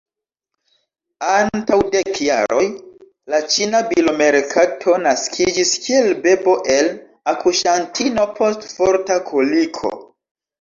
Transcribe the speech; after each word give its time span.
Antaŭ 1.31 1.77
dek 1.95 2.21
jaroj 2.27 2.63
la 3.33 3.41
ĉina 3.55 3.81
bilomerkato 3.91 4.95
naskiĝis 5.03 5.75
kiel 5.85 6.09
bebo 6.25 6.57
el 6.79 6.91
akuŝantino 7.35 8.27
post 8.41 8.67
forta 8.73 9.19
koliko. 9.31 9.93